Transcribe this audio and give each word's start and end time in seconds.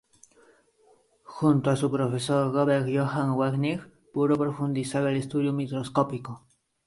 Junto 1.25 1.69
a 1.69 1.75
su 1.75 1.91
profesor 1.91 2.51
Robert 2.51 2.87
Johann 2.91 3.33
Wernicke, 3.37 3.85
pudo 4.11 4.35
profundizar 4.35 5.05
el 5.05 5.15
estudio 5.17 5.53
microscópico. 5.53 6.43